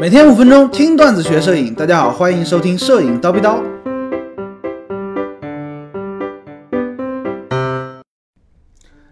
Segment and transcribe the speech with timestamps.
[0.00, 3.62] 每天五分钟听段子学摄影，大家好，欢迎收听摄影叨逼叨。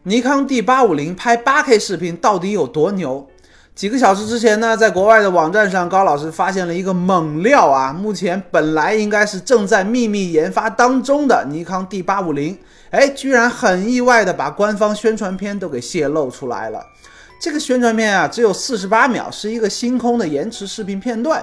[0.03, 3.29] 尼康 D 八五零拍八 K 视频到底有多牛？
[3.75, 7.93] 几个小时之前呢，在国外的网站上，高老师发现了一个猛料啊！
[7.93, 12.59] 目前本来应该是正在秘密研发当中的尼康 D 八五零，
[12.91, 16.85] 哎，居然很意外的把官方宣传片都给泄露出来了。
[17.41, 21.43] 这个宣传片啊，只有四十八秒，是一个星空的延迟视频片段。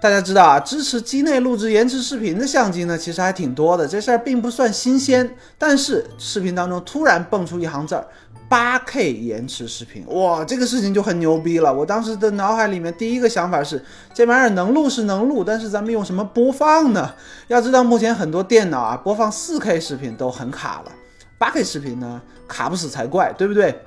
[0.00, 5.36] 大家知道啊，支持机内录制延迟视频的相机呢，其实还挺多的，这事儿并不算新鲜。
[5.56, 8.04] 但是视频当中突然蹦出一行字儿：
[8.48, 11.72] 八 K 延迟视频，哇，这个事情就很牛逼了。
[11.72, 13.80] 我当时的脑海里面第一个想法是，
[14.12, 17.14] 这玩意儿能录是能录，但是咱们用什么播放呢？
[17.46, 20.92] 要知道目前很多电脑啊，播放四 K 视频都很卡了，
[21.38, 23.80] 八 K 视频呢，卡不死才怪，对不对？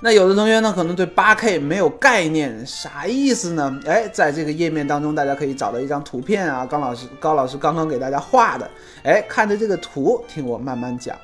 [0.00, 3.80] 那有的同学呢，可能对八 K 没有概念，啥意思呢？
[3.84, 8.70] 哎，在这个页面当中，大家可以找到一张图片啊，高老师高老师刚刚给大家画的，
[9.02, 11.16] 哎，看着这个图，听我慢慢讲。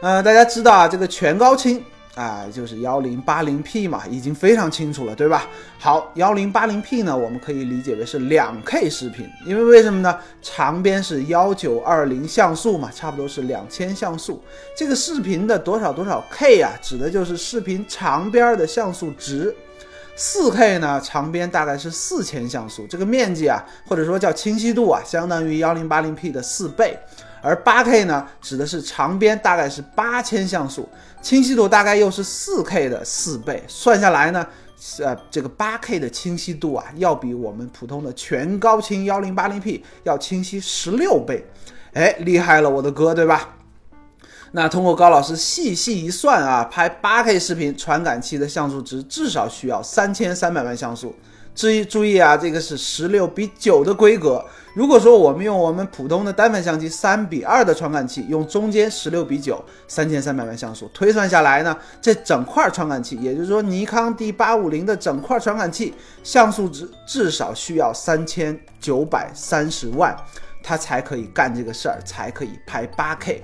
[0.00, 1.84] 嗯，大家知道啊，这个全高清。
[2.18, 5.46] 啊，就是幺零八零 P 嘛，已经非常清楚了，对吧？
[5.78, 10.18] 好，幺零八零 P 呢，我们可以理解为是两 K 视频，因为为什么呢？
[10.42, 14.42] 长边是幺九二零像素嘛，差不多是两千像素。
[14.76, 19.54] 这个视频的多少多少 K 啊，指的就是视频长边的像素值。
[20.16, 26.98] 四 K 呢，长边大概是四千像素，这个面积啊，或者说叫清晰度啊，相当于幺零八零 P 的四倍。
[27.42, 30.88] 而八 K 呢，指的是长边大概是八千像素，
[31.20, 34.46] 清晰度大概又是四 K 的四倍，算下来呢，
[35.00, 41.46] 呃，这个八 K 的清晰度啊，要比我们普通的全高清幺零八零 P 要清晰十六倍，
[41.92, 43.54] 哎，厉害了，我的哥，对吧？
[44.52, 51.14] 那通过高老师细细一算啊，拍八 K 视频，传感器的像素值至少需要三千三百万像素。
[51.58, 54.44] 注意注意啊，这个是十六比九的规格。
[54.74, 65.92] 如果说我们用我们普通的单反相机三比二的传感器，用中间十六比九，三千三百万像素推算下来呢，这整块传感器，也就是说尼康 D 八五零的整块传感器
[66.22, 70.16] 像素值至少需要三千九百三十万，
[70.62, 73.42] 它才可以干这个事儿，才可以拍八 K。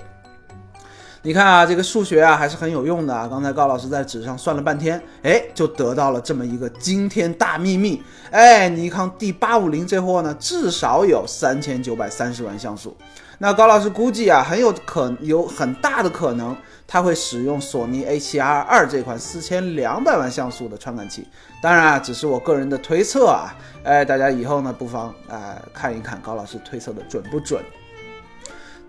[1.25, 3.27] 你看啊，这个数学啊还是很有用的啊。
[3.27, 7.99] 刚才高老师在纸上算了半天，哎，就得到了这么一个惊天大秘密。
[8.29, 12.95] 哎，尼康 D 八五零这货呢，至少有三千九百三十万像素。
[13.39, 16.55] 那高老师估计啊，很有可有很大的可能，
[16.85, 21.27] 他会使用索尼 A7R 二这款四千两百万像素的传感器。
[21.59, 23.51] 当然啊，只是我个人的推测啊。
[23.83, 27.63] 哎，大家以后呢，不妨啊看一看高老师推测的准不准。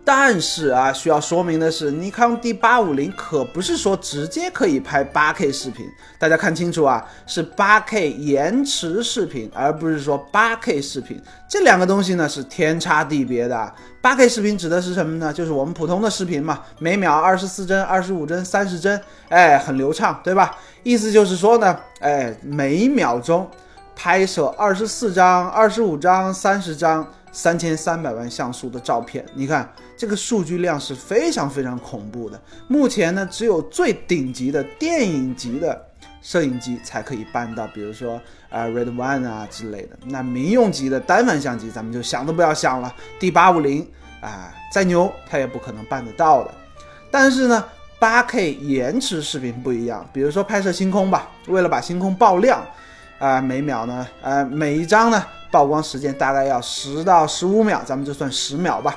[0.09, 5.85] 但是啊，需要说明的是，尼康 D 八五零可不是说直接可以拍八 K 视频，
[6.17, 13.75] 大家看清楚啊，是八 K 延迟视频，而不是说八 K 视频，这两个东西呢是天差地别的。
[14.01, 15.33] 八 K 视频指的是什么呢？
[15.33, 20.57] 就是我们普通的视频嘛，每秒二十四帧、二十五帧、三十帧，哎，很流畅，对吧？
[20.85, 23.51] 意思就是说呢，哎，每秒钟
[23.97, 27.05] 拍摄二十四张、二十五张、三十张。
[27.37, 32.41] 三千三百万像素的照片，你看这个数据量是非常非常恐怖的。
[32.67, 35.79] 目前呢，只有最顶级的电影级的
[36.23, 39.99] 摄影机才可以办到，比如说啊 Red One 啊之类的。
[40.07, 42.91] 那民用级的单反相机，咱们就想都不要想了。
[43.21, 43.87] D 八五零
[44.23, 46.51] 啊，再牛它也不可能办得到的。
[47.11, 47.63] 但是呢，
[47.99, 52.65] 八 K 延迟视频不一样，比如说拍摄星空吧，为了把星空爆亮。
[53.19, 55.27] 啊，每秒呢，呃，每一张呢，
[55.57, 58.95] 曝光时间大概要十到十五秒，咱们就算十秒吧。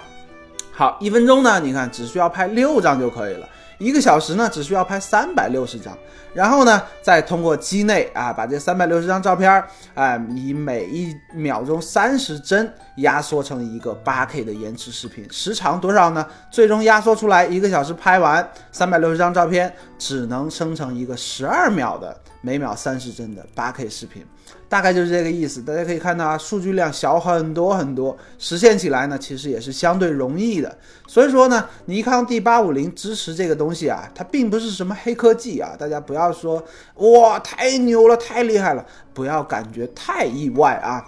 [0.74, 3.47] 好，一分钟呢，你看只需要拍六张就可以了。
[3.78, 5.98] 一个小时呢，只需要拍三百六十张，
[6.34, 9.66] 然后呢，再通过机内啊，把这三百六十张照片儿
[9.96, 16.25] 啊，以每一秒钟三十帧压缩成一个八 K 的延迟视频，时长多少呢？
[16.52, 24.25] 最终压缩出来，一个小时拍完三百六十张照片，只能生成一个十二秒的每秒三十帧的八 K 视频。
[24.67, 30.77] 大概就是这个意思，大家可以看到啊，数据量小很多很多，实现起来呢，其实也是相对容易的。
[31.07, 36.63] 所以说呢，尼康 D 八五零支持这个东西啊，它并不是什么黑科技啊，大家不要说
[36.95, 41.03] 哇太牛了，太厉害了，不要感觉太意外啊。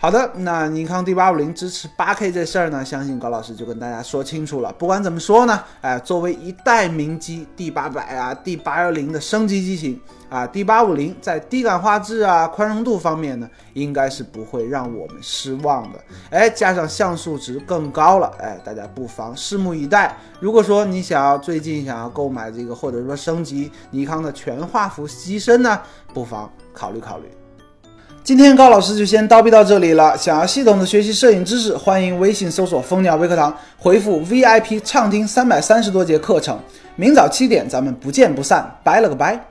[0.00, 4.72] 好的，那尼康 D 八五零支持八 K 这事儿呢，相信高老师就跟大家说清楚了。
[4.78, 10.00] 不管怎么说呢，哎，作为一代名机 D 八百啊、D 八幺零的升级机型
[10.30, 15.98] 啊，D 八五零在低感画质啊、宽容度方面呢，应该是不会让我们失望的。
[16.30, 20.16] 哎，加上像素值更高了，哎，大家不妨拭目以待。
[20.38, 25.80] 如果说你想要最近想要购买这个，或者说升级尼康的全画幅机身呢，
[26.14, 27.24] 不妨考虑考虑。
[28.28, 30.14] 今天高老师就先叨逼到这里了。
[30.14, 36.60] 想要系统的学习摄影知识，欢迎微信搜索“蜂鸟微课堂”，回复 VIP 畅听三百三十多节课程。
[36.96, 38.70] 明早七点，咱们不见不散。
[38.84, 39.42] 拜了个拜。